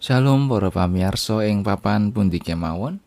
[0.00, 3.04] Shalom para pamirsa ing papan pundi kemawon.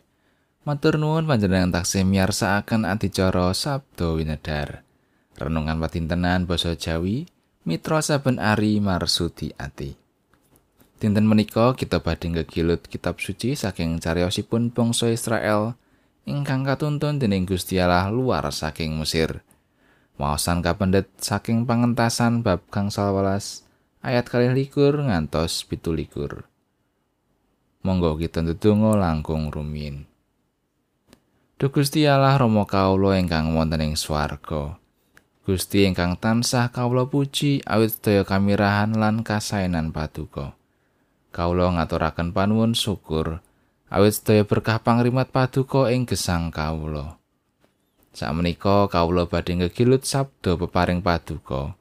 [0.62, 4.86] Matur nuwun panjenengan taksih miyarsakaken adicara Sabda Winedhar.
[5.34, 7.26] Renungan patintenan basa Jawi,
[7.66, 9.98] mitra saben ari marsudi ati.
[11.02, 15.74] Dinten menika kita badhe ngegilut kitab suci saking cariyosipun bangsa Israel
[16.30, 19.42] ingkang katuntun dening Gusti Allah luar saking Mesir.
[20.22, 23.66] Waosan kapendet saking pangentasan bab gangsal welas
[24.06, 26.53] ayat kalih likur ngantos pitu likur.
[27.84, 30.08] Monggo kita ndedonga langkung rumiyin.
[31.60, 34.80] Duh Gusti Allah Rama kawula ingkang wonten ing swarga.
[35.44, 40.56] Gusti ingkang tansah kawula puji awit sedaya kamirahan lan kasainan paduka.
[41.36, 43.44] Kawula ngaturaken panuwun syukur
[43.92, 47.20] awit sedaya berkah pangrimat paduka ing gesang kawula.
[48.16, 51.76] Sakmenika kawula badhe ngegilut sabda peparing paduka.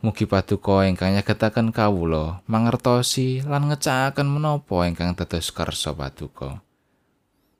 [0.00, 6.64] Mugi paduka ingkang nyegetaken kawula mangertosi lan ngecakaken menapa ingkang dados kersa paduka.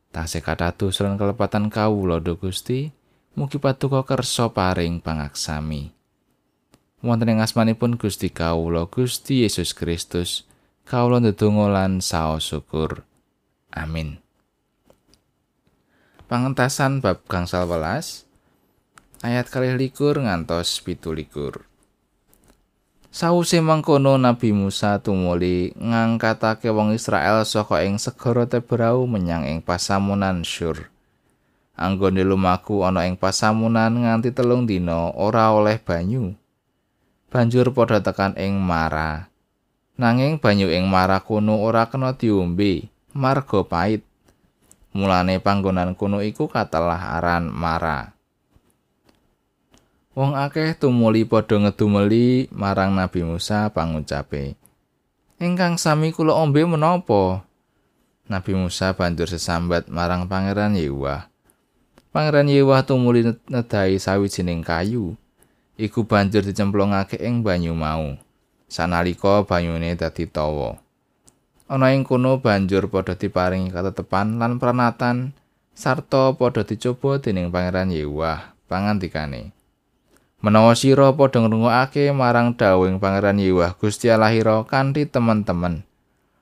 [0.08, 2.96] Tasih katatus lan kelepatan kawula do Gusti,
[3.36, 5.92] mugi paduka kersa paring pangaksami.
[7.04, 10.48] Wonten ing asmanipun Gusti kawula Gusti Yesus Kristus,
[10.88, 13.04] kawula ndedonga lan saos syukur.
[13.68, 14.16] Amin.
[16.24, 18.24] Pangentasan bab gangsal welas
[19.20, 21.69] ayat kalih likur ngantos pitu likur.
[23.10, 30.46] Sawuse mangkono Nabi Musa tumuli ngangkatake wong Israel saka ing segara Tebrau menyang ing pasamunan
[30.46, 30.94] Syur.
[31.74, 36.38] Anggone lumaku ana ing pasamunan nganti telung dina ora oleh banyu.
[37.34, 39.26] Banjur padha tekan ing Mara.
[39.98, 44.06] Nanging banyu ing Mara kuno ora kena diombe, marga pait.
[44.94, 48.19] Mulane panggonan kuno iku katelah aran Mara.
[50.10, 54.58] Wong akeh tumuli padha ngedumeli marang Nabi Musa pangucape.
[55.38, 57.46] Ingkang sami kula ombe menapa?
[58.26, 61.30] Nabi Musa banjur sesambat marang Pangeran Yewah.
[62.10, 65.14] Pangeran Yewah tumuli nedai sawijining kayu.
[65.78, 68.18] Iku banjur dicemplungake ing banyu mau.
[68.66, 70.74] Sanalika banyune dadi tawa.
[71.70, 75.38] Ana ing kono banjur padha diparingi katetepan lan pranatan
[75.70, 79.59] sarta padha dicoba dening Pangeran Yewah pangandikane.
[80.40, 85.84] Menawa sira padha ngrungokake marang dawuhing Pangeran Yewah Gusti Allahira kanthi temen-temen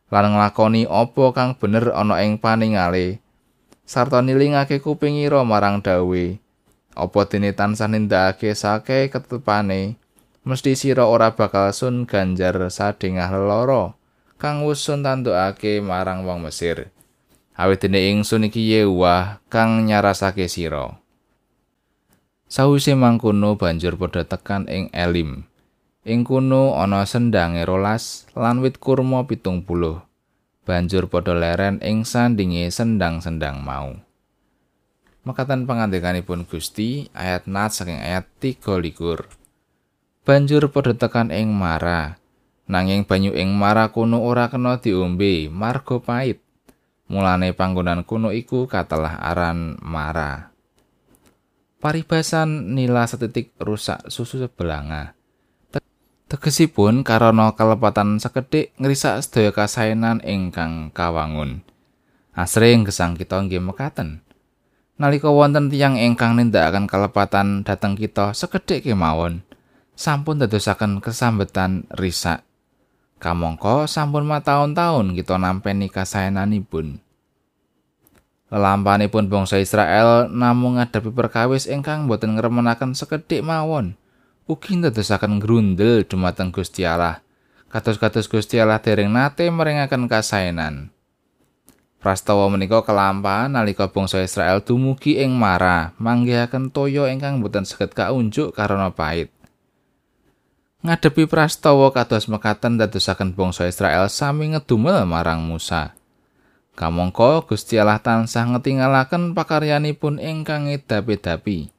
[0.08, 3.18] lan nglakoni apa kang bener ana ing paningale
[3.82, 6.38] sarta nilingake kupingira marang dawuhe.
[6.94, 9.98] Apa dene tansah nindakake sake ketepane
[10.46, 13.98] mesti sira ora bakal sun ganjar sadengah leloro
[14.38, 16.94] kang wis sun tandukake marang wong Mesir.
[17.58, 20.94] Awit dene ingsun iki Yewah kang nyarasake sira
[22.48, 25.44] Sawise mangkono banjur padha tekan ing Elim.
[26.08, 30.00] Ing kono ana sendange rolas lan wit kurma pitung puluh.
[30.64, 34.00] Banjur padha leren ing sandinge sendang-sendang mau.
[35.28, 39.28] Makatan pangandikanipun Gusti ayat nat saking ayat 3 likur.
[40.24, 42.16] Banjur padha tekan ing Mara.
[42.64, 46.40] Nanging banyu ing Mara kuno ora kena diombe, marga pait.
[47.12, 50.48] Mulane panggonan kuno iku katelah aran Mara.
[51.78, 55.14] Paribasan nila setitik rusak susu sebelanga.
[56.28, 61.64] Tegesipun karana kelepatan sekedhik ngrisak sedaya kasainan ingkang kawangun.
[62.36, 64.20] Asring gesang kita nggih mekaten.
[65.00, 69.40] Nalika wonten tiyang ingkang nindakaken kelepatan dhateng kita sekedhik kemawon,
[69.96, 72.44] sampun dadosaken kesambetan risak.
[73.16, 77.00] Kamangka sampun mataun-taun kita nampi kasainanipun.
[78.48, 84.00] Lelampanipun bangsa Israel namung ngadepi perkawis ingkang boten ngremenaken sekedhik mawon.
[84.48, 87.20] Ugi ndadosaken grundel dumateng Gusti Allah.
[87.68, 90.88] Kados-kados Gusti Allah dereng nate meringaken kasainan.
[92.00, 98.56] Prastawa menika kelampahan nalika bangsa Israel dumugi ing Mara, manggihaken toya ingkang boten saged kaunjuk
[98.56, 99.28] karena pait.
[100.80, 105.97] Ngadepi prastawa kados mekaten dadosaken bangsa Israel sami ngedumel marang Musa.
[106.78, 111.74] Kamangka Gusti Allah tansah ngetingalaken pakaryanipun ingkang edapi-dapi.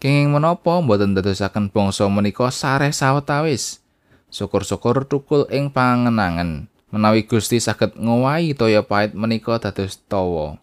[0.00, 3.84] Kenging menapa mboten dadosaken bangsa menika sareh sawetawis.
[4.32, 10.56] Syukur-syukur tukul ing pangenangan menawi Gusti saged ngowahi toya pait menika dados tawa.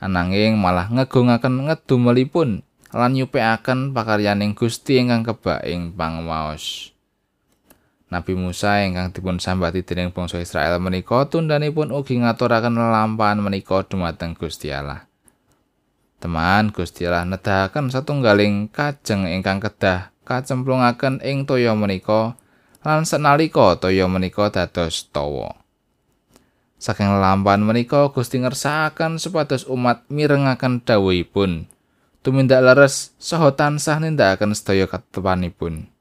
[0.00, 2.64] Ananging malah ngegungaken ngedumelipun
[2.96, 6.96] lan nyupekaken pakaryaning Gusti ingkang kebak ing pangwaos.
[8.10, 14.34] Nabi Musa ingkang dipun sambati dening bangsa Israel menika tundhanipun ugi ngaturaken lelampahan menika dumateng
[14.34, 15.06] Gusti Allah.
[16.18, 22.34] Teman Gusti Allah nedahaken satunggaling kajeng ingkang kedah kacemplungaken ing toya menika
[22.82, 25.54] lan senalika toya menika dados tawa.
[26.82, 31.70] Saking lampahan menika Gusti ngersakaken supados umat mirengaken dawuhipun.
[32.26, 35.99] Tumindak leres saha tansah nindakaken sedaya katepanipun.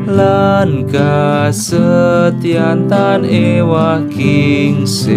[0.09, 5.13] lan kasetian tan ewah kingsir